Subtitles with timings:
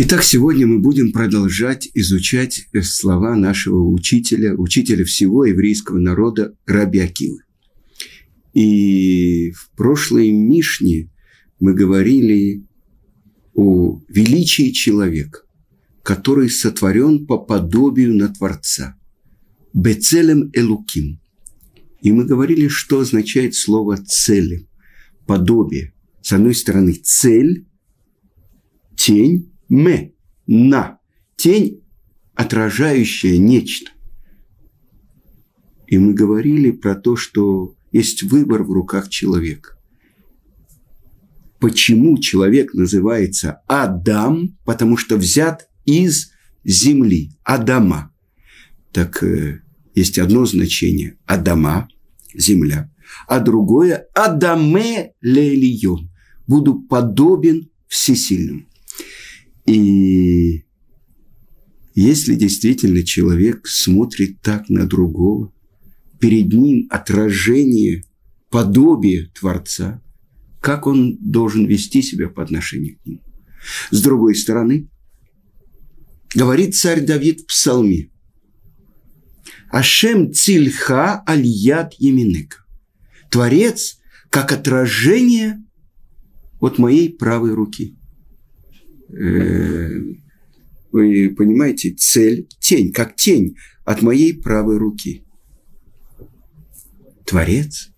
[0.00, 7.40] Итак, сегодня мы будем продолжать изучать слова нашего учителя, учителя всего еврейского народа Раби Акивы.
[8.54, 11.10] И в прошлой Мишне
[11.58, 12.64] мы говорили
[13.54, 15.40] о величии человека,
[16.04, 18.96] который сотворен по подобию на Творца.
[19.74, 21.20] Бецелем Элуким.
[22.02, 24.68] И мы говорили, что означает слово целем,
[25.26, 25.92] подобие.
[26.22, 27.66] С одной стороны, цель,
[28.96, 30.12] тень, ме,
[30.46, 30.98] на,
[31.36, 31.82] тень,
[32.34, 33.90] отражающая нечто.
[35.86, 39.78] И мы говорили про то, что есть выбор в руках человека.
[41.58, 44.56] Почему человек называется Адам?
[44.64, 46.30] Потому что взят из
[46.64, 48.12] земли, Адама.
[48.92, 49.62] Так э,
[49.94, 51.88] есть одно значение– Адама,
[52.34, 52.90] земля,
[53.26, 56.10] а другое– Адаме лелион–
[56.46, 58.66] буду подобен всесильному.
[59.68, 60.64] И
[61.94, 65.52] если действительно человек смотрит так на другого,
[66.18, 68.04] перед ним отражение,
[68.50, 70.02] подобие Творца,
[70.60, 73.22] как он должен вести себя по отношению к нему.
[73.90, 74.88] С другой стороны,
[76.34, 78.10] говорит царь Давид в псалме,
[79.70, 82.64] Ашем цильха альят еминека.
[83.30, 83.98] Творец,
[84.30, 85.62] как отражение
[86.58, 87.97] от моей правой руки.
[89.08, 89.88] Э,
[90.92, 95.24] вы понимаете, цель, тень, как тень от моей правой руки.
[97.24, 97.90] Творец.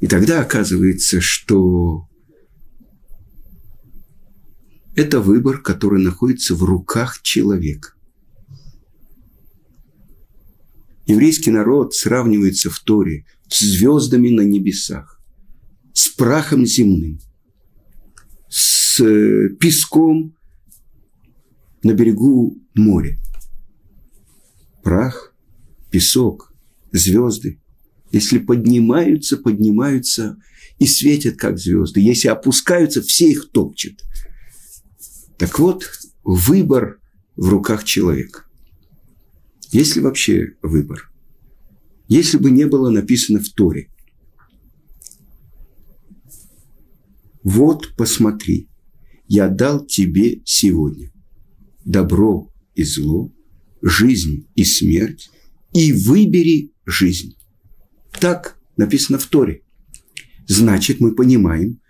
[0.00, 2.08] И тогда оказывается, что
[4.94, 7.94] это выбор, который находится в руках человека.
[11.06, 15.20] Еврейский народ сравнивается в Торе с звездами на небесах,
[15.92, 17.20] с прахом земным,
[18.48, 20.34] с э, песком
[21.82, 23.18] на берегу моря.
[24.82, 25.34] Прах,
[25.90, 26.52] песок,
[26.92, 27.60] звезды.
[28.12, 30.36] Если поднимаются, поднимаются
[30.78, 32.00] и светят, как звезды.
[32.00, 34.02] Если опускаются, все их топчут.
[35.38, 35.88] Так вот,
[36.24, 37.00] выбор
[37.36, 38.44] в руках человека.
[39.70, 41.10] Есть ли вообще выбор?
[42.08, 43.90] Если бы не было написано в Торе,
[47.42, 48.68] вот посмотри,
[49.28, 51.10] я дал тебе сегодня
[51.84, 53.32] добро и зло,
[53.80, 55.30] жизнь и смерть,
[55.72, 57.36] и выбери жизнь.
[58.20, 59.62] Так написано в Торе.
[60.46, 61.80] Значит, мы понимаем,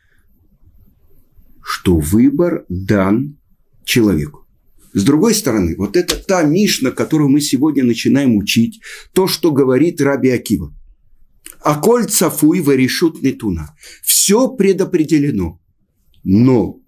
[1.63, 3.39] что выбор дан
[3.85, 4.47] человеку.
[4.93, 8.81] С другой стороны, вот это та Мишна, которую мы сегодня начинаем учить,
[9.13, 10.75] то, что говорит Раби Акива.
[11.61, 13.75] А коль цафуй варешут нетуна.
[14.03, 15.61] Все предопределено.
[16.25, 16.81] Но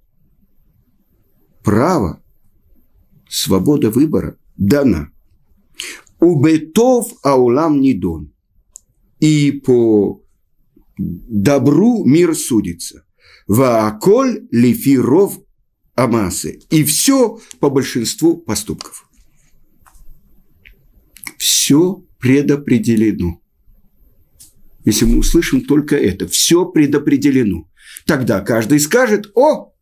[1.68, 2.22] право,
[3.28, 5.10] свобода выбора дана.
[6.18, 8.32] У бетов аулам не дон.
[9.20, 10.24] И по
[10.96, 13.04] добру мир судится.
[13.46, 15.38] Вааколь лифиров
[15.94, 16.60] Амасы.
[16.70, 19.06] И все по большинству поступков.
[21.36, 23.42] Все предопределено.
[24.86, 27.68] Если мы услышим только это, все предопределено.
[28.06, 29.74] Тогда каждый скажет, о,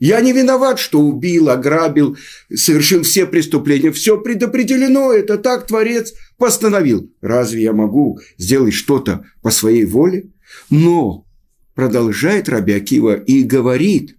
[0.00, 2.16] я не виноват, что убил, ограбил,
[2.52, 3.92] совершил все преступления.
[3.92, 7.12] Все предопределено, это так Творец постановил.
[7.20, 10.30] Разве я могу сделать что-то по своей воле?
[10.70, 11.26] Но
[11.74, 14.16] продолжает Рабиакива и говорит,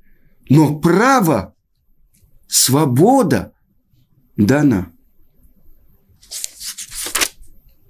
[0.49, 1.55] но право,
[2.47, 3.53] свобода
[4.37, 4.91] дана.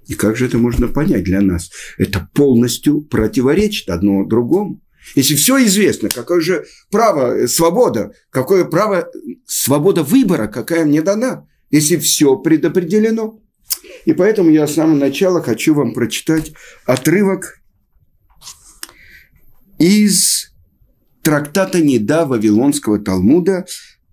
[0.06, 1.70] И как же это можно понять для нас?
[1.98, 4.80] Это полностью противоречит одно другому.
[5.14, 9.10] Если все известно, какое же право, э, свобода, какое право,
[9.46, 13.40] свобода выбора, какая мне дана, если все предопределено.
[14.04, 16.52] И поэтому я с самого начала хочу вам прочитать
[16.86, 17.60] отрывок
[19.78, 20.52] из
[21.22, 23.66] трактата Неда Вавилонского Талмуда.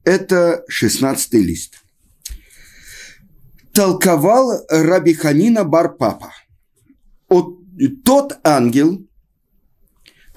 [0.03, 1.75] Это 16 лист.
[3.73, 6.33] Толковал Рабиханина Барпапа.
[8.03, 9.07] Тот ангел,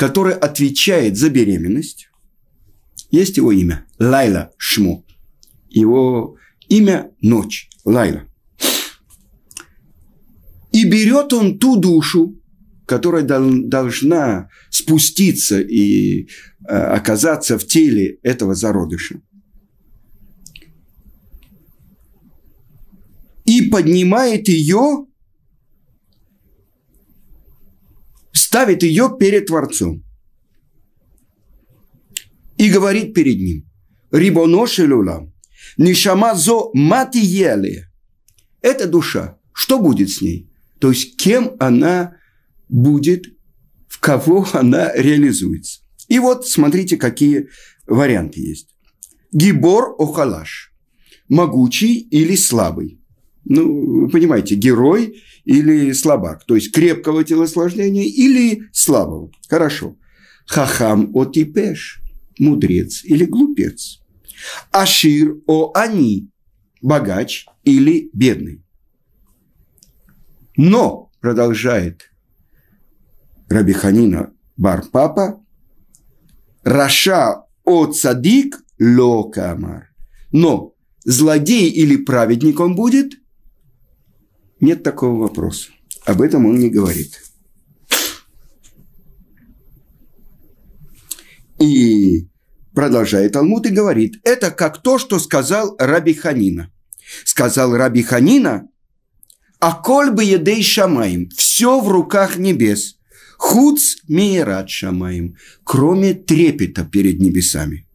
[0.02, 2.08] который отвечает за беременность,
[3.12, 5.06] есть его имя– Лайла Шму.
[5.70, 6.38] Его
[6.68, 8.24] имя– ночь, Лайла.
[10.72, 12.36] И берет он ту душу,
[12.84, 16.26] которая должна спуститься и э,
[16.66, 19.20] оказаться в теле этого зародыша.
[23.44, 25.06] И поднимает ее,
[28.52, 30.04] ставит ее перед Творцом.
[32.58, 33.64] И говорит перед ним,
[34.10, 35.32] рибоно шелюлам,
[35.78, 36.34] нишама.
[38.60, 39.38] Это душа.
[39.54, 40.50] Что будет с ней?
[40.80, 42.16] То есть, кем она
[42.68, 43.24] будет,
[43.88, 45.80] в кого она реализуется.
[46.08, 47.48] И вот смотрите, какие
[47.86, 48.76] варианты есть.
[49.32, 50.74] Гибор охалаш.
[51.30, 53.00] Могучий или слабый.
[53.44, 56.44] Ну, вы понимаете, герой или слабак.
[56.44, 59.30] То есть крепкого телосложения или слабого.
[59.48, 59.96] Хорошо.
[60.46, 62.00] Хахам о типеш.
[62.38, 64.00] Мудрец или глупец.
[64.70, 66.28] Ашир о они.
[66.80, 68.62] Богач или бедный.
[70.56, 72.10] Но, продолжает
[73.48, 75.40] Рабиханина Бар-Папа,
[76.64, 79.92] Раша о цадик ло камар.
[80.32, 80.74] Но
[81.04, 83.12] злодей или праведник он будет?
[84.62, 85.68] Нет такого вопроса.
[86.06, 87.22] Об этом он не говорит.
[91.60, 92.26] И
[92.74, 96.72] продолжает Талмуд и говорит, это как то, что сказал Раби Ханина.
[97.24, 98.68] Сказал Раби Ханина,
[99.60, 102.96] а коль бы едей шамаем, все в руках небес–
[103.42, 107.88] Хуц мейрат шамаем, кроме трепета перед небесами.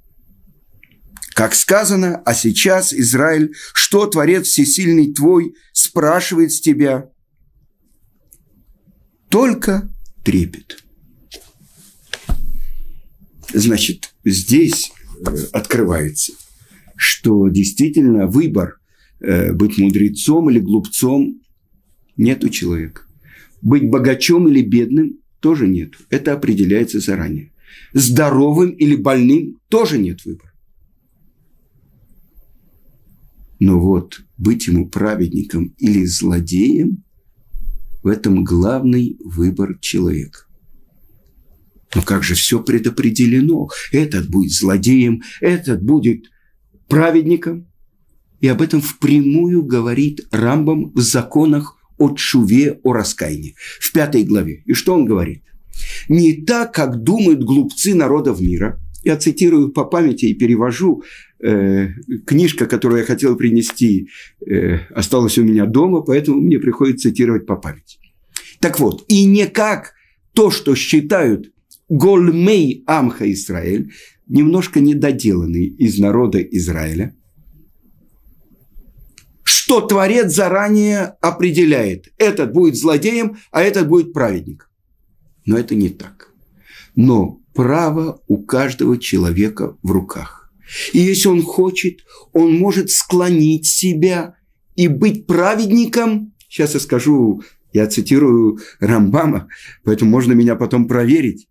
[1.38, 7.12] Как сказано, а сейчас, Израиль, что Творец Всесильный твой спрашивает с тебя?
[9.30, 9.88] Только
[10.26, 10.84] трепет.
[13.54, 16.34] Значит, здесь э, открывается,
[16.96, 18.80] что действительно выбор
[19.20, 21.40] э, быть мудрецом или глупцом
[22.18, 23.04] нет у человека.
[23.62, 25.92] Быть богачом или бедным тоже нет.
[26.10, 27.54] Это определяется заранее.
[27.94, 30.47] Здоровым или больным тоже нет выбора.
[33.60, 37.04] Но вот быть ему праведником или злодеем–
[38.08, 40.46] в этом главный выбор человека.
[41.94, 43.68] Но как же все предопределено?
[43.92, 46.32] Этот будет злодеем, этот будет
[46.88, 47.68] праведником.
[48.40, 53.56] И об этом впрямую говорит Рамбам в законах о чуве, о раскаянии.
[53.82, 54.64] В пятой главе.
[54.66, 55.44] И что он говорит?
[56.08, 58.80] Не так, как думают глупцы народов мира.
[59.04, 61.04] Я цитирую по памяти и перевожу.
[61.40, 61.90] Э,
[62.26, 64.10] книжка, которую я хотел принести,
[64.46, 68.00] э, осталась у меня дома, поэтому мне приходится цитировать по памяти.
[68.60, 69.94] Так вот, и не как
[70.34, 71.52] то, что считают
[71.90, 73.94] Гольмей Амха Израиль,
[74.28, 77.16] немножко недоделанный из народа Израиля,
[79.44, 82.12] что Творец заранее определяет.
[82.18, 84.70] Этот будет злодеем, а этот будет праведником.
[85.46, 86.34] Но это не так.
[86.96, 90.47] Но право у каждого человека в руках.
[90.94, 92.00] И если он хочет,
[92.34, 94.36] он может склонить себя
[94.76, 96.34] и быть праведником.
[96.50, 97.42] Сейчас я скажу,
[97.74, 99.48] я цитирую Рамбама,
[99.84, 101.48] поэтому можно меня потом проверить.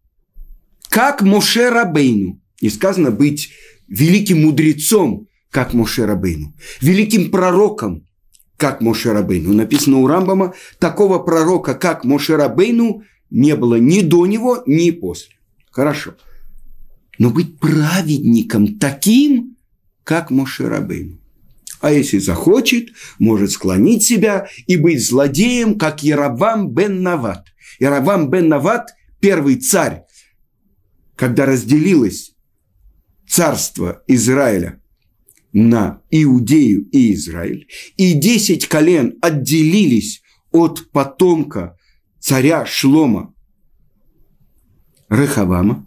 [0.89, 2.41] Как Моше Рабейну.
[2.63, 3.51] Не сказано быть
[3.87, 8.07] великим мудрецом, как Моше Рабейну, великим пророком,
[8.57, 9.53] как Моше Рабейну.
[9.53, 15.35] Написано у Рамбама, такого пророка, как Моше Рабейну, не было ни до него, ни после.
[15.71, 16.15] Хорошо.
[17.19, 19.57] Но быть праведником таким,
[20.05, 21.19] как Моше Рабейну.
[21.81, 27.47] А если захочет, может склонить себя и быть злодеем, как Яровам бен Нават.
[27.79, 28.91] Яровам бен Нават–
[29.21, 30.05] первый царь,
[31.17, 32.35] когда разделилось
[33.29, 34.81] царство Израиля
[35.53, 41.77] на Иудею и Израиль, и десять колен отделились от потомка
[42.21, 43.35] царя Шлома
[45.09, 45.86] Рехавама,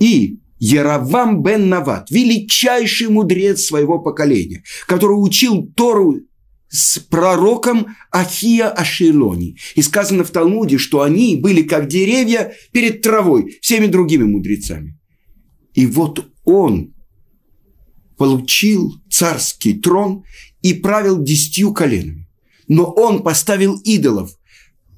[0.00, 6.20] и Яровам бен Нават, величайший мудрец своего поколения, который учил Тору
[6.68, 9.56] с пророком Ахия Ашилони.
[9.74, 14.98] И сказано в Талмуде, что они были как деревья перед травой, всеми другими мудрецами.
[15.74, 16.94] И вот он
[18.18, 20.24] получил царский трон
[20.60, 22.28] и правил десятью коленами.
[22.68, 24.30] Но он поставил идолов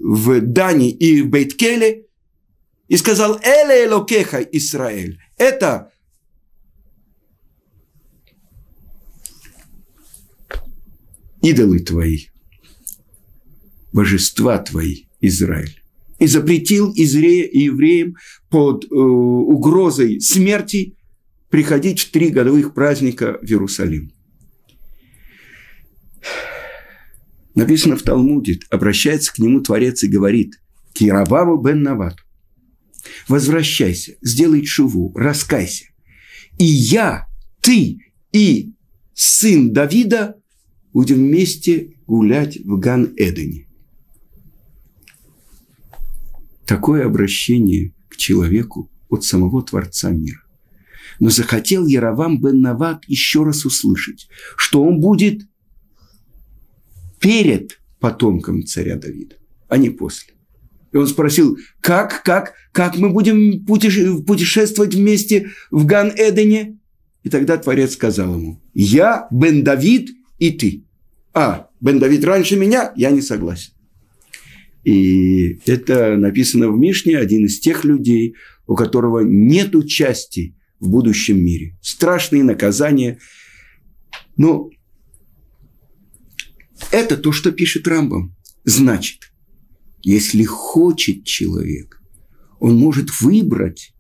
[0.01, 2.07] в Дани и в Бейткеле
[2.93, 5.19] и сказал «Эле Элокеха Израиль».
[5.39, 5.91] Это
[11.41, 12.27] идолы твои,
[13.95, 15.83] божества твои, Израиль.
[16.19, 18.17] И запретил евреям
[18.51, 20.95] под э, угрозой смерти
[21.49, 24.13] приходить в три годовых праздника в Иерусалим.
[27.55, 30.61] Написано в Талмуде, обращается к нему Творец и говорит,
[30.93, 32.19] Кирававу бен Нават,
[33.33, 35.87] возвращайся, сделай шуву, раскайся.
[36.59, 37.27] И я,
[37.63, 37.99] ты
[38.31, 38.75] и
[39.15, 40.37] сын Давида
[40.93, 43.69] будем вместе гулять в Ган-Эдене.
[46.67, 50.43] Такое обращение к человеку от самого Творца мира.
[51.19, 55.41] Но захотел Яровам бен Нават еще раз услышать, что он будет
[57.19, 59.37] перед потомком царя Давида,
[59.69, 60.35] а не после.
[60.93, 66.79] И он спросил, как, как, как мы будем путешествовать вместе в Ган-Эдене?
[67.23, 70.85] И тогда Творец сказал ему, я Бен Давид и ты.
[71.33, 73.73] А, Бен Давид раньше меня, я не согласен.
[74.85, 78.35] И это написано в Мишне, один из тех людей,
[78.67, 81.77] у которого нет участия в будущем мире.
[81.81, 83.19] Страшные наказания.
[84.37, 84.71] Но
[86.91, 88.35] это то, что пишет Рамбам.
[88.65, 89.32] Значит,
[90.03, 92.01] если хочет человек,
[92.61, 93.95] он может выбрать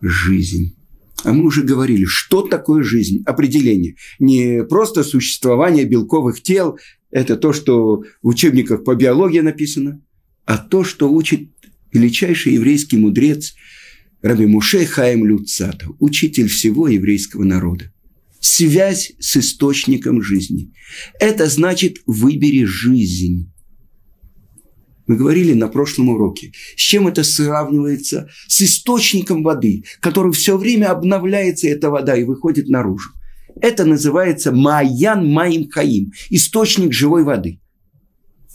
[0.00, 0.76] жизнь.
[1.24, 3.96] А мы уже говорили, что такое жизнь, определение.
[4.18, 6.78] Не просто существование белковых тел,
[7.10, 10.02] это то, что в учебниках по биологии написано,
[10.44, 11.48] а то, что учит
[11.92, 13.54] величайший еврейский мудрец
[14.22, 17.92] Раби Муше Хаим Люцата, учитель всего еврейского народа.
[18.40, 20.72] Связь с источником жизни.
[21.18, 23.52] Это значит выбери жизнь.
[25.06, 28.28] Мы говорили на прошлом уроке, с чем это сравнивается?
[28.48, 33.10] С источником воды, который все время обновляется, эта вода, и выходит наружу.
[33.60, 37.60] Это называется Маян Маим Хаим, источник живой воды.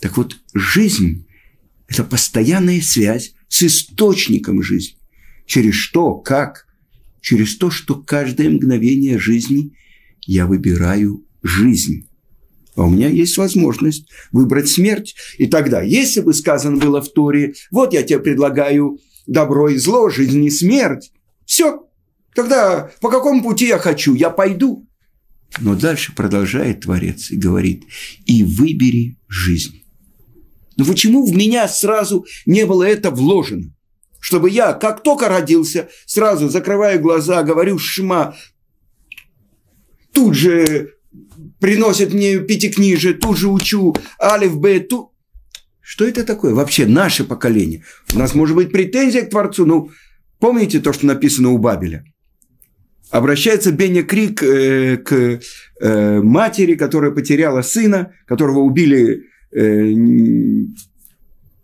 [0.00, 1.26] Так вот, жизнь–
[1.88, 4.98] это постоянная связь с источником жизни.
[5.46, 6.66] Через что, как?
[7.20, 9.72] Через то, что каждое мгновение жизни
[10.26, 12.08] я выбираю жизнь.
[12.74, 15.14] А у меня есть возможность выбрать смерть.
[15.38, 20.08] И тогда, если бы сказано было в Торе, вот я тебе предлагаю добро и зло,
[20.08, 21.12] жизнь и смерть,
[21.44, 21.86] все.
[22.34, 24.86] Тогда по какому пути я хочу, я пойду.
[25.60, 27.84] Но дальше продолжает Творец и говорит,
[28.24, 29.82] и выбери жизнь.
[30.78, 33.74] Но почему в меня сразу не было это вложено?
[34.18, 38.34] Чтобы я, как только родился, сразу закрываю глаза, говорю «шма»,
[40.12, 40.94] тут же
[41.62, 45.12] приносит мне пятикнижие, тут же учу алиф, б, ту.
[45.80, 46.54] Что это такое?
[46.54, 47.84] Вообще наше поколение.
[48.14, 49.64] У нас может быть претензия к Творцу.
[49.64, 49.90] Ну,
[50.40, 52.04] помните то, что написано у Бабеля?
[53.10, 55.12] Обращается Беня Крик э, к
[55.80, 59.92] э, матери, которая потеряла сына, которого убили э,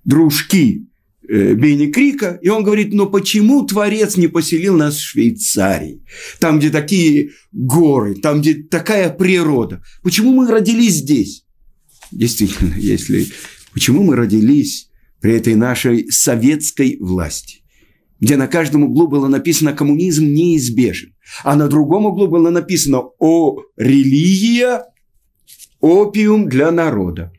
[0.04, 0.87] дружки
[1.28, 6.02] э, Бенни Крика, и он говорит, но почему Творец не поселил нас в Швейцарии,
[6.40, 9.82] там, где такие горы, там, где такая природа?
[10.02, 11.44] Почему мы родились здесь?
[12.10, 13.26] Действительно, если...
[13.72, 14.88] Почему мы родились
[15.20, 17.58] при этой нашей советской власти?
[18.20, 23.60] где на каждом углу было написано «коммунизм неизбежен», а на другом углу было написано «о
[23.76, 24.84] религия,
[25.80, 27.32] опиум для народа».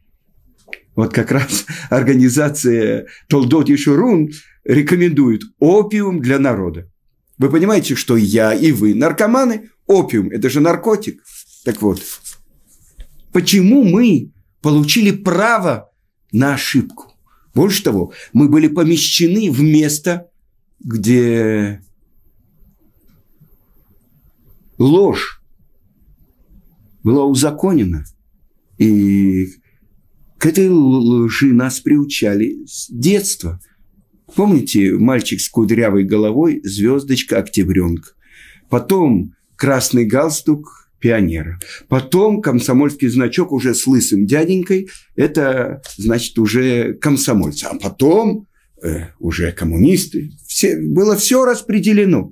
[1.00, 4.32] Вот как раз организация Толдот и Шурун
[4.66, 6.92] рекомендует опиум для народа.
[7.38, 9.70] Вы понимаете, что я и вы наркоманы?
[9.88, 11.24] Опиум– это же наркотик.
[11.64, 12.02] Так вот,
[13.32, 15.90] почему мы получили право
[16.34, 17.14] на ошибку?
[17.56, 20.28] Больше того, мы были помещены в место,
[20.82, 21.82] где
[24.78, 25.42] ложь
[27.04, 28.04] была узаконена.
[28.78, 29.59] И
[30.40, 33.60] к этой лжи нас приучали с детства.
[34.36, 38.12] Помните, мальчик с кудрявой головой, звездочка октябренка.
[38.70, 41.60] Потом красный галстук пионера.
[41.90, 44.90] Потом комсомольский значок уже с лысым дяденькой.
[45.18, 47.66] Это значит уже комсомольцы.
[47.66, 48.48] А потом
[48.82, 50.32] э, уже коммунисты.
[50.48, 52.32] Все, было все распределено.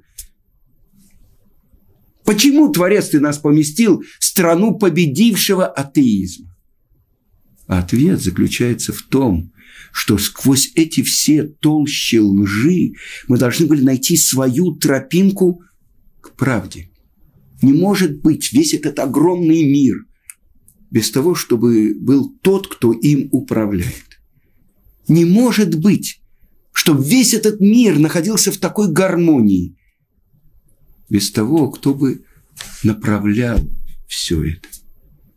[2.23, 6.56] Почему Творец ты нас поместил в страну победившего атеизма?
[7.67, 9.51] Ответ заключается в том,
[9.91, 12.93] что сквозь эти все толщи лжи
[13.27, 15.63] мы должны были найти свою тропинку
[16.21, 16.89] к правде.
[17.62, 20.05] Не может быть весь этот огромный мир
[20.89, 24.19] без того, чтобы был тот, кто им управляет.
[25.07, 26.21] Не может быть
[26.77, 29.75] чтобы весь этот мир находился в такой гармонии,
[31.09, 32.24] без того, кто бы
[32.83, 33.59] направлял
[34.07, 34.67] все это.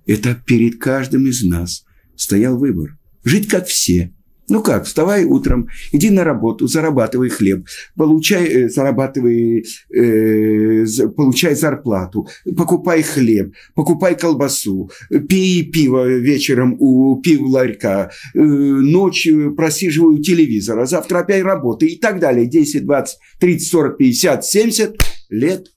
[0.05, 1.87] Это перед каждым из нас
[2.21, 2.99] стоял выбор.
[3.25, 4.13] Жить как все–
[4.51, 10.85] ну как, вставай утром, иди на работу, зарабатывай хлеб, получай, э, зарабатывай, э,
[11.17, 14.91] получай зарплату, покупай хлеб, покупай колбасу,
[15.29, 21.97] пей пиво вечером у пив ларька, э, ночью просиживай у телевизора, завтра опять работа и
[21.97, 22.47] так далее.
[22.47, 24.97] 10, 20, 30, 40, 50, 70
[25.31, 25.69] лет.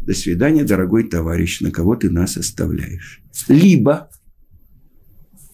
[0.00, 3.20] До свидания, дорогой товарищ, на кого ты нас оставляешь.
[3.48, 4.08] Либо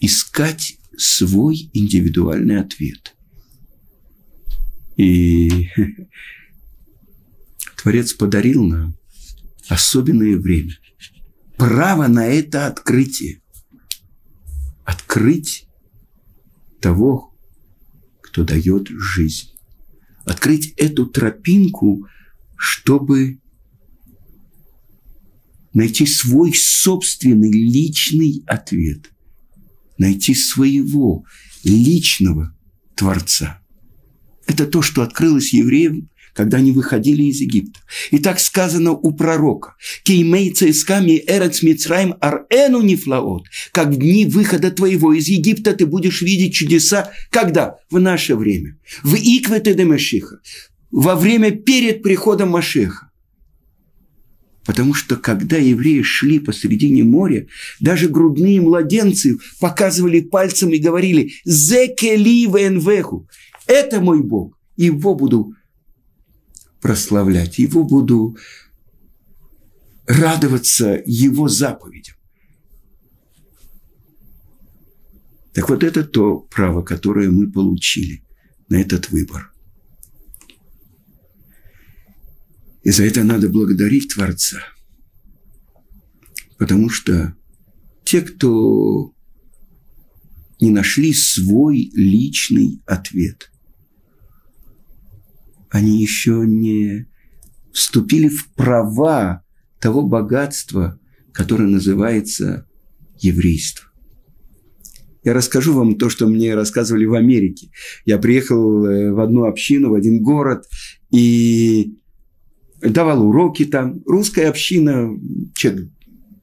[0.02, 3.16] искать свой индивидуальный ответ.
[4.96, 5.68] И
[7.76, 8.94] Творец подарил нам
[9.68, 10.76] особенное время.
[11.56, 13.40] Право на это открытие.
[14.84, 15.68] Открыть
[16.80, 17.32] того,
[18.20, 19.50] кто дает жизнь.
[20.24, 22.06] Открыть эту тропинку,
[22.56, 23.40] чтобы
[25.72, 29.11] найти свой собственный личный ответ,
[30.02, 31.24] найти своего
[31.64, 32.54] личного
[32.96, 33.60] Творца.
[34.46, 37.80] Это то, что открылось евреям, когда они выходили из Египта.
[38.10, 39.76] И так сказано у пророка.
[40.02, 43.44] «Кеймейца исками эрец мицраим арэну нифлаот».
[43.70, 47.12] Как в дни выхода твоего из Египта ты будешь видеть чудеса.
[47.30, 47.76] Когда?
[47.90, 48.78] В наше время.
[49.02, 50.40] В иквете демешиха.
[50.90, 53.11] Во время перед приходом Машеха.
[54.64, 57.46] Потому что когда евреи шли посредине моря,
[57.80, 63.28] даже грудные младенцы показывали пальцем и говорили «Зекели венвеху»–
[63.66, 65.54] это мой Бог, его буду
[66.80, 68.36] прославлять, его буду
[70.06, 72.16] радоваться его заповедям.
[75.54, 78.24] Так вот это то право, которое мы получили
[78.68, 79.51] на этот выбор.
[82.82, 84.58] И за это надо благодарить Творца.
[86.58, 87.36] Потому что
[88.04, 89.12] те, кто
[90.60, 93.50] не нашли свой личный ответ,
[95.70, 97.06] они еще не
[97.72, 99.44] вступили в права
[99.80, 101.00] того богатства,
[101.32, 102.68] которое называется
[103.18, 103.88] еврейство.
[105.24, 107.70] Я расскажу вам то, что мне рассказывали в Америке.
[108.04, 110.64] Я приехал э, в одну общину, в один город,
[111.10, 112.01] и
[112.82, 114.02] давал уроки там.
[114.06, 115.18] Русская община,
[115.54, 115.88] человек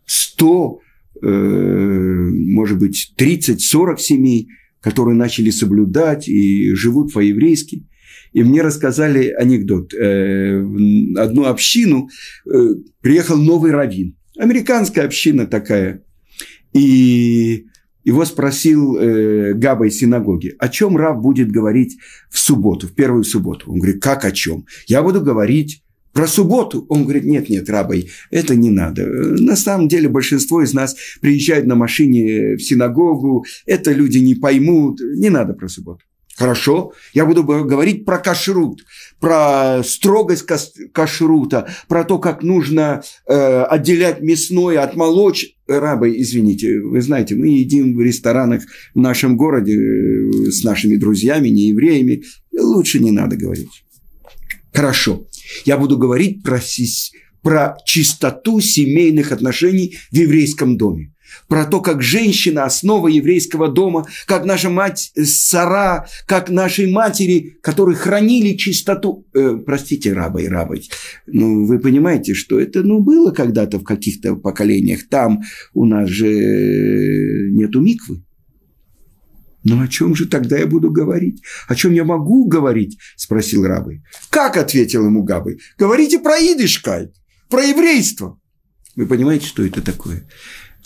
[0.05, 0.79] 100,
[1.21, 4.49] э, может быть, 30-40 семей,
[4.81, 7.85] которые начали соблюдать и живут по-еврейски.
[8.31, 9.93] И мне рассказали анекдот.
[9.93, 10.59] Э,
[11.17, 12.09] одну общину
[12.45, 14.15] э, приехал новый раввин.
[14.37, 16.03] Американская община такая.
[16.73, 17.65] И
[18.03, 21.97] его спросил э, Габа из синагоги, о чем Рав будет говорить
[22.29, 23.71] в субботу, в первую субботу.
[23.71, 24.65] Он говорит, как о чем?
[24.87, 26.85] Я буду говорить про субботу.
[26.89, 29.05] Он говорит, нет, нет, рабой, это не надо.
[29.05, 34.99] На самом деле большинство из нас приезжают на машине в синагогу, это люди не поймут,
[35.01, 36.03] не надо про субботу.
[36.39, 38.85] Хорошо, я буду говорить про кашрут,
[39.19, 40.45] про строгость
[40.93, 45.57] кашрута, про то, как нужно э, отделять мясное от молочь.
[45.67, 48.63] Рабы, извините, вы знаете, мы едим в ресторанах
[48.95, 52.23] в нашем городе э, с нашими друзьями, не евреями.
[52.57, 53.83] Лучше не надо говорить.
[54.71, 55.27] Хорошо.
[55.65, 56.59] Я буду говорить про,
[57.41, 61.13] про чистоту семейных отношений в еврейском доме.
[61.47, 67.95] Про то, как женщина– основа еврейского дома, как наша мать Сара, как наши матери, которые
[67.95, 69.25] хранили чистоту.
[69.33, 70.81] Э, простите, раба и рабы.
[71.27, 75.07] Ну, вы понимаете, что это ну, было когда-то в каких-то поколениях.
[75.09, 75.41] Там
[75.73, 76.29] у нас же
[77.51, 78.23] нету миквы.
[79.63, 81.41] «Ну о чем же тогда я буду говорить?
[81.67, 84.01] О чем я могу говорить?»– спросил Рабы.
[84.29, 85.57] «Как?»– ответил ему Габы.
[85.77, 87.13] «Говорите про идишкайт,
[87.49, 88.39] про еврейство».
[88.95, 90.27] Вы понимаете, что это такое?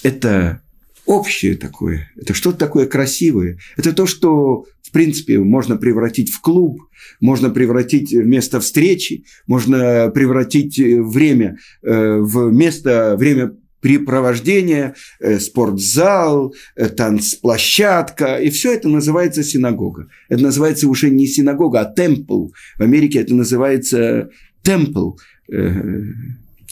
[0.03, 0.61] Это
[1.05, 3.57] общее такое, это что-то такое красивое.
[3.75, 6.79] Это то, что, в принципе, можно превратить в клуб,
[7.19, 16.55] можно превратить в место встречи, можно превратить время э, в место, время препровождение, э, спортзал,
[16.75, 20.07] э, танцплощадка, и все это называется синагога.
[20.29, 22.47] Это называется уже не синагога, а темпл.
[22.77, 24.29] В Америке это называется
[24.61, 25.17] темпл,
[25.51, 26.01] э,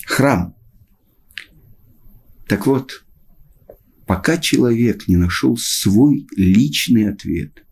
[0.05, 0.55] храм.
[2.47, 3.03] Так вот,
[4.07, 7.65] пока человек не нашел свой личный ответ,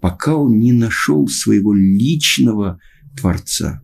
[0.00, 2.80] пока он не нашел своего личного
[3.14, 3.82] Творца,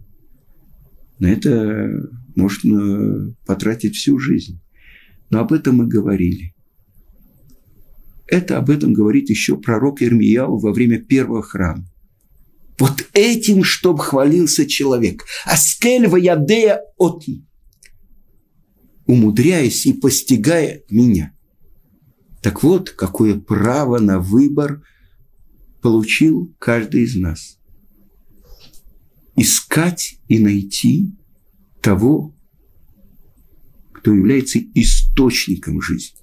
[1.19, 1.91] на это
[2.35, 4.59] можно потратить всю жизнь.
[5.31, 6.55] Но об этом мы говорили.
[8.27, 11.87] Это об этом говорит еще пророк Ирмияу во время первого храма.
[12.79, 15.25] Вот этим, чтоб хвалился человек.
[15.45, 17.47] Аскель ваядея оти.
[19.07, 21.33] Умудряясь и постигая меня.
[22.43, 24.83] Так вот, какое право на выбор
[25.81, 27.59] получил каждый из нас.
[29.37, 31.13] Искать и найти
[31.81, 32.36] того,
[34.07, 36.21] кто является источником жизни.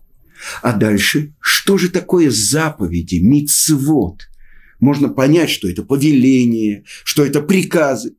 [0.61, 4.29] А дальше, что же такое заповеди, мицвод?
[4.79, 8.15] Можно понять, что это повеление, что это приказы.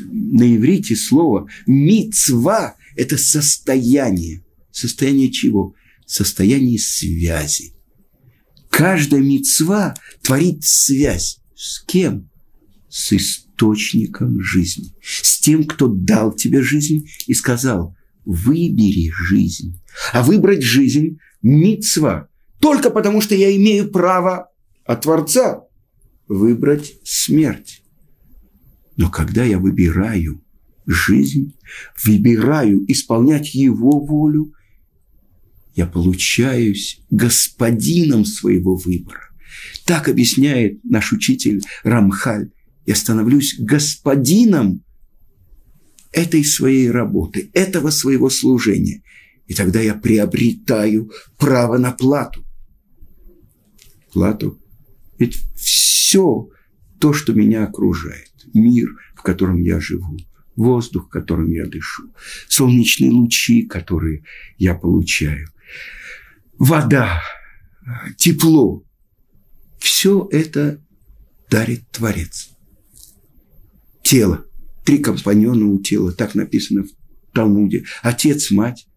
[0.00, 4.44] На иврите слово мицва– это состояние.
[4.72, 5.76] Состояние чего?
[6.06, 7.74] Состояние связи.
[8.68, 11.38] Каждая мицва творит связь.
[11.54, 12.28] С кем?
[12.88, 19.80] С источником источником жизни, с тем, кто дал тебе жизнь и сказал, выбери жизнь.
[20.12, 22.28] А выбрать жизнь– мицва,
[22.60, 24.50] только потому что я имею право
[24.84, 25.64] от Творца
[26.28, 27.82] выбрать смерть.
[28.96, 30.42] Но когда я выбираю
[30.86, 31.54] жизнь,
[32.04, 34.52] выбираю исполнять Его волю,
[35.74, 39.30] я получаюсь господином своего выбора.
[39.86, 42.50] Так объясняет наш учитель Рамхаль.
[42.90, 44.82] Я становлюсь господином
[46.10, 49.04] этой своей работы, этого своего служения.
[49.46, 52.44] И тогда я приобретаю право на плату.
[54.12, 54.60] Плату.
[55.20, 56.48] Ведь все
[56.98, 60.18] то, что меня окружает, мир, в котором я живу,
[60.56, 62.12] воздух, которым я дышу,
[62.48, 64.24] солнечные лучи, которые
[64.58, 65.48] я получаю,
[66.58, 67.22] вода,
[68.16, 68.82] тепло,
[69.78, 70.84] все это
[71.48, 72.50] дарит Творец.
[74.10, 74.44] Тело.
[74.84, 76.10] Три компаньона у тела.
[76.10, 76.88] Так написано в
[77.32, 77.84] Талмуде.
[78.02, 78.88] Отец, мать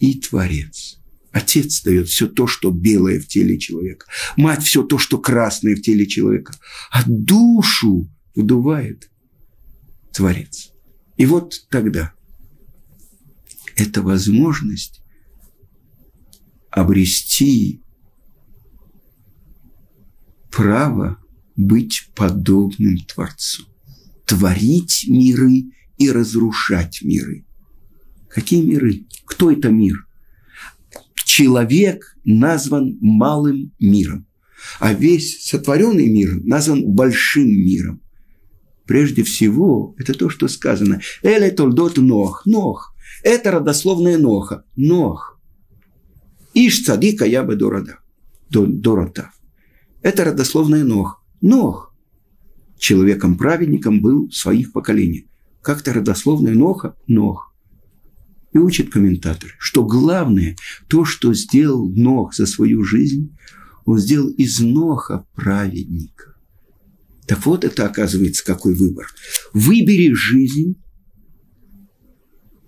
[0.00, 0.98] и Творец.
[1.30, 4.08] Отец дает все то, что белое в теле человека.
[4.36, 6.54] Мать все то, что красное в теле человека.
[6.90, 9.12] А душу вдувает
[10.12, 10.72] Творец.
[11.16, 12.12] И вот тогда
[13.76, 15.02] эта возможность
[16.72, 17.80] обрести
[20.50, 21.22] право
[21.54, 23.66] быть подобным Творцу,
[24.26, 25.64] творить миры
[25.96, 27.44] и разрушать миры.
[28.28, 29.06] Какие миры?
[29.24, 30.06] Кто это мир?
[31.24, 34.26] Человек назван малым миром,
[34.78, 38.02] а весь сотворенный мир назван большим миром.
[38.86, 41.00] Прежде всего, это то, что сказано.
[41.22, 42.46] Эле толдот Нох.
[42.46, 42.94] Нох.
[43.22, 44.64] Это родословная Ноха.
[44.76, 45.40] Нох.
[46.54, 47.98] Иш цадика я бы дорода.
[48.48, 49.32] Дорота.
[50.02, 51.22] Это родословная Нох.
[51.40, 51.92] Нох.
[52.78, 55.24] Человеком-праведником был в своих поколениях.
[55.62, 57.54] Как-то родословная Ноха– Нох.
[58.52, 60.56] И учит комментатор, что главное,
[60.88, 63.36] то, что сделал Нох за свою жизнь,
[63.84, 66.34] он сделал из Ноха праведника.
[67.26, 69.06] Так вот это оказывается какой выбор.
[69.52, 70.76] Выбери жизнь,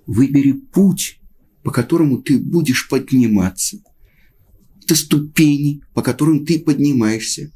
[0.07, 1.21] выбери путь,
[1.63, 3.79] по которому ты будешь подниматься–
[4.89, 7.53] это ступени, по которым ты поднимаешься,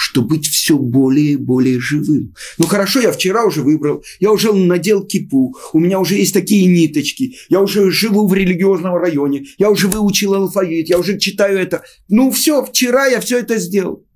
[0.00, 2.34] чтобы быть все более и более живым.
[2.56, 6.64] Ну хорошо, я вчера уже выбрал, я уже надел кипу, у меня уже есть такие
[6.66, 11.82] ниточки, я уже живу в религиозном районе, я уже выучил алфавит, я уже читаю это.
[12.08, 14.06] Ну все, вчера я все это сделал.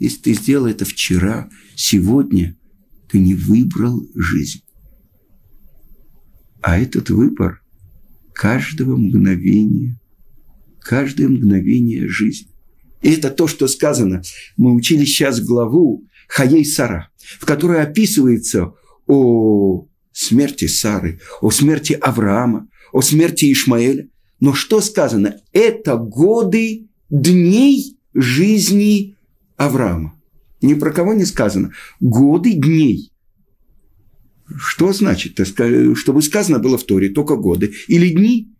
[0.00, 2.56] Если ты сделал это вчера, сегодня
[3.08, 4.62] ты не выбрал жизнь.
[6.62, 7.62] А этот выбор
[8.34, 10.00] каждого мгновения
[10.80, 12.48] каждое мгновение жизни.
[13.02, 14.22] И это то, что сказано.
[14.56, 18.74] Мы учили сейчас главу Хаей Сара, в которой описывается
[19.06, 24.08] о смерти Сары, о смерти Авраама, о смерти Ишмаэля.
[24.40, 25.36] Но что сказано?
[25.52, 29.16] Это годы дней жизни
[29.56, 30.14] Авраама.
[30.60, 31.72] Ни про кого не сказано.
[32.00, 33.12] Годы дней.
[34.56, 35.38] Что значит?
[35.94, 38.52] Чтобы сказано было в Торе только годы или дни?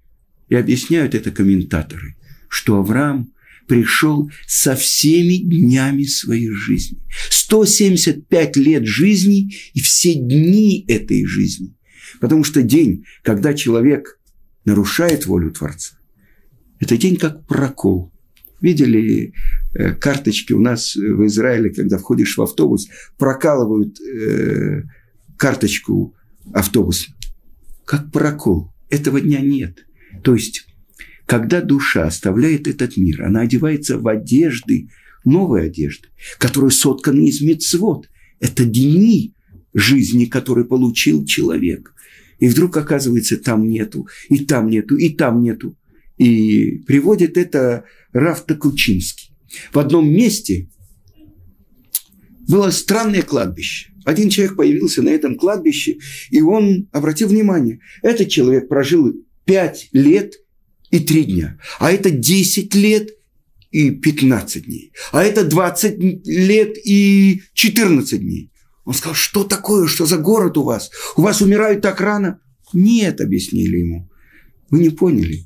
[0.48, 3.32] И объясняют это комментаторы что Авраам
[3.68, 6.98] пришел со всеми днями своей жизни.
[7.30, 11.76] 175 лет жизни и все дни этой жизни.
[12.20, 14.18] Потому что день, когда человек
[14.64, 15.96] нарушает волю Творца,
[16.80, 18.12] это день как прокол.
[18.60, 19.32] Видели
[19.74, 24.82] э, карточки у нас в Израиле, когда входишь в автобус, прокалывают э,
[25.36, 26.16] карточку
[26.52, 27.12] автобуса.
[27.84, 28.72] Как прокол.
[28.90, 29.86] Этого дня нет.
[30.24, 30.67] То есть
[31.28, 34.88] когда душа оставляет этот мир, она одевается в одежды,
[35.26, 38.08] новые одежды, которые сотканы из мецвод.
[38.40, 39.34] Это дни
[39.74, 41.94] жизни, которые получил человек.
[42.38, 45.76] И вдруг оказывается, там нету, и там нету, и там нету.
[46.16, 49.30] И приводит это Раф Такучинский.
[49.70, 50.70] В одном месте
[52.48, 53.92] было странное кладбище.
[54.06, 55.98] Один человек появился на этом кладбище,
[56.30, 59.12] и он обратил внимание, этот человек прожил
[59.44, 60.32] пять лет–
[60.90, 61.58] и три дня.
[61.78, 63.10] А это 10 лет
[63.70, 64.92] и 15 дней.
[65.12, 68.50] А это 20 лет и 14 дней.
[68.84, 70.90] Он сказал, что такое, что за город у вас?
[71.16, 72.40] У вас умирают так рано?
[72.72, 74.10] Нет, объяснили ему.
[74.70, 75.44] Вы не поняли.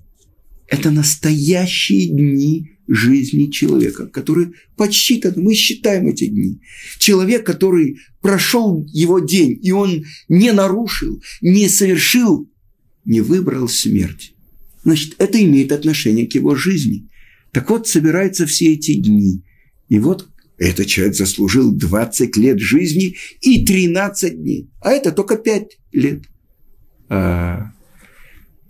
[0.69, 5.43] Это настоящие дни жизни человека, которые подсчитаны.
[5.43, 6.61] Мы считаем эти дни.
[6.99, 12.49] Человек, который прошел его день, и он не нарушил, не совершил,
[13.05, 14.35] не выбрал смерть
[14.83, 17.09] значит, это имеет отношение к его жизни.
[17.53, 19.45] Так вот, собираются все эти дни.
[19.89, 20.29] И вот
[20.63, 24.71] Этот человек заслужил 20 лет жизни и 13 дней.
[24.81, 26.23] А это только 5 лет.
[27.09, 27.73] А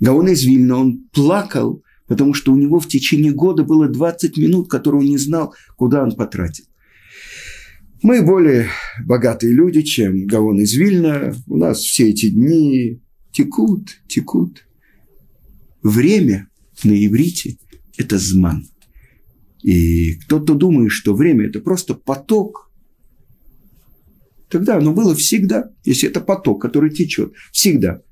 [0.00, 4.70] Гаон из Вильна, он плакал, потому что у него в течение года было 20 минут,
[4.70, 6.64] которые он не знал, куда он потратил.
[8.02, 8.68] Мы более
[9.04, 11.34] богатые люди, чем Гаон из Вильна.
[11.46, 14.66] У нас все эти дни текут, текут.
[15.82, 16.48] Время
[16.84, 17.58] на иврите–
[17.96, 18.68] это зман.
[19.62, 22.70] И кто-то думает, что время– это просто поток.
[24.48, 28.02] Тогда оно было всегда, если это поток, который течет, всегда.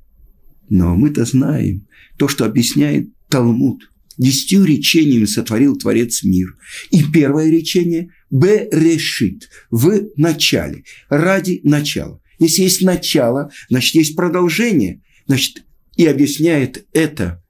[0.68, 3.90] Но мы-то знаем то, что объясняет Талмуд.
[4.16, 6.56] Десятью речениями сотворил Творец мир.
[6.90, 12.20] И первое речение– решит в начале, ради начала.
[12.38, 15.02] Если есть начало, значит, есть продолжение.
[15.26, 15.64] Значит,
[15.96, 17.42] и объясняет это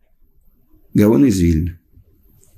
[0.94, 1.80] Гаон из Вильна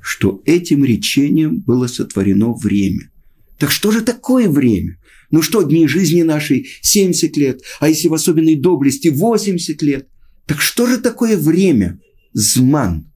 [0.02, 3.10] что этим речением было сотворено время.
[3.58, 4.98] Так что же такое время?
[5.30, 10.08] Ну что, дни жизни нашей 70 лет, а если в особенной доблести 80 лет?
[10.46, 12.00] Так что же такое время?
[12.32, 13.06] Зман.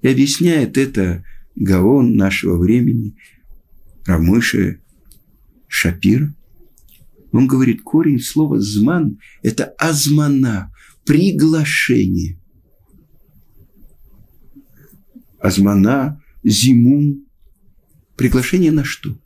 [0.00, 1.24] И объясняет это
[1.54, 3.14] Гаон нашего времени,
[4.06, 4.80] Рамыша
[5.66, 6.34] Шапира.
[7.32, 10.72] Он говорит, корень слова «зман»– это «азмана»,
[11.04, 12.38] приглашение
[15.40, 17.24] азмана, зиму.
[18.16, 19.18] Приглашение на что?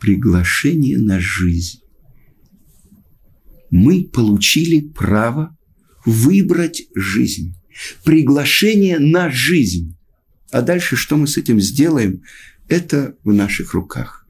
[0.00, 1.80] Приглашение на жизнь.
[3.70, 5.56] Мы получили право
[6.04, 7.54] выбрать жизнь.
[8.04, 9.96] Приглашение на жизнь.
[10.50, 12.22] А дальше что мы с этим сделаем,
[12.68, 14.26] это в наших руках.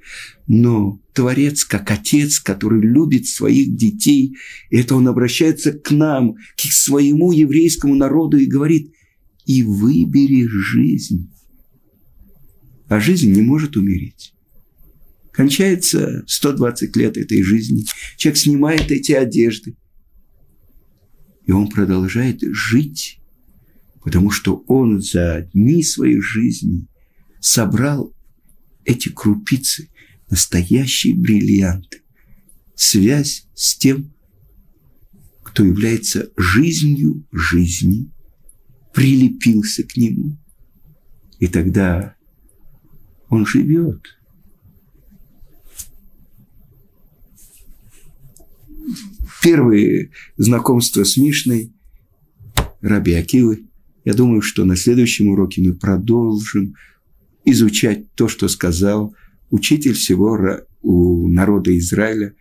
[0.47, 4.37] Но Творец, как Отец, который любит своих детей,
[4.71, 8.93] это Он обращается к нам, к своему еврейскому народу и говорит,
[9.49, 11.33] и выбери жизнь.
[12.87, 14.35] А жизнь не может умереть.
[15.33, 17.87] Кончается 120 лет этой жизни.
[18.19, 19.75] Человек снимает эти одежды.
[21.47, 23.21] И он продолжает жить,
[24.05, 26.87] потому что он за дни своей жизни
[27.41, 28.15] собрал
[28.85, 29.89] эти крупицы,
[30.29, 32.03] настоящие бриллианты.
[32.75, 34.13] Связь с тем,
[35.43, 38.11] кто является жизнью жизни–
[38.93, 40.37] прилепился к нему.
[41.39, 42.17] И тогда
[43.29, 44.03] он живет.
[49.43, 51.73] Первые знакомства с Мишной,
[52.81, 53.67] Раби Акивы.
[54.05, 56.75] Я думаю, что на следующем уроке мы продолжим
[57.45, 59.15] изучать то, что сказал
[59.51, 60.39] учитель всего
[60.83, 62.35] у народа Израиля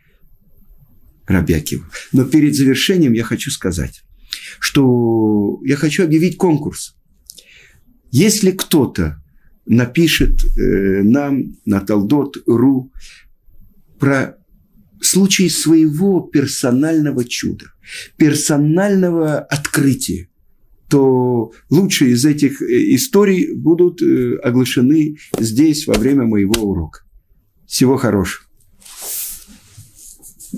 [1.25, 1.88] Раби Акива.
[2.13, 4.03] Но перед завершением я хочу сказать,
[4.60, 6.95] что я хочу объявить конкурс.
[8.12, 9.21] Если кто-то
[9.65, 12.91] напишет э, нам на Талдот.ру
[14.00, 14.38] про
[15.02, 17.65] случай своего персонального чуда,
[18.17, 20.30] персонального открытия,
[20.89, 27.02] то лучшие из этих э, историй будут э, оглашены здесь во время моего урока.
[27.65, 28.46] Всего хорошего.